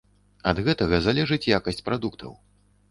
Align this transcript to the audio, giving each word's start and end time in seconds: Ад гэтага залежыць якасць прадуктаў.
Ад 0.51 0.61
гэтага 0.69 1.01
залежыць 1.09 1.49
якасць 1.59 1.85
прадуктаў. 1.91 2.39